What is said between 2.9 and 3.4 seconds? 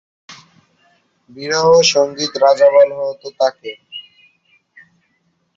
হত